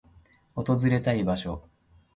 [0.55, 1.69] 訪れたい場所